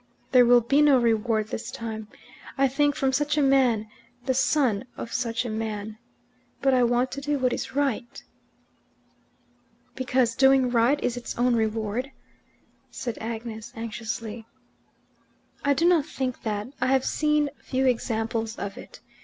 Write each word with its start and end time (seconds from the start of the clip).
There 0.31 0.47
will 0.47 0.61
be 0.61 0.81
no 0.81 0.97
reward 0.97 1.49
this 1.49 1.69
time. 1.69 2.07
I 2.57 2.67
think, 2.67 2.95
from 2.95 3.13
such 3.13 3.37
a 3.37 3.41
man 3.43 3.87
the 4.25 4.33
son 4.33 4.85
of 4.97 5.13
such 5.13 5.45
a 5.45 5.49
man. 5.51 5.99
But 6.59 6.73
I 6.73 6.81
want 6.81 7.11
to 7.11 7.21
do 7.21 7.37
what 7.37 7.53
is 7.53 7.75
right." 7.75 8.23
"Because 9.93 10.33
doing 10.33 10.71
right 10.71 10.99
is 11.03 11.17
its 11.17 11.37
own 11.37 11.55
reward," 11.55 12.09
said 12.89 13.19
Agnes 13.21 13.71
anxiously. 13.75 14.47
"I 15.63 15.75
do 15.75 15.85
not 15.85 16.07
think 16.07 16.41
that. 16.41 16.69
I 16.81 16.87
have 16.87 17.05
seen 17.05 17.51
few 17.61 17.85
examples 17.85 18.55
of 18.57 18.79
it. 18.79 19.01